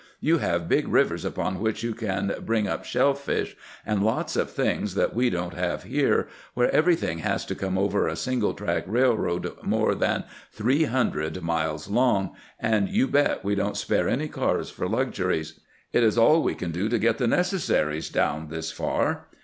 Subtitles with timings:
[0.19, 3.55] You have big rivers upon which you can bring up shell fish,
[3.85, 8.07] and lots of things we don't have here, where every thing has to come over
[8.07, 13.77] a single track railroad more than three hundred mUes long, and you bet we don't
[13.77, 15.59] spare any cars for luxuries.
[15.93, 19.27] It is all we can do to get the ne cessaries down this far.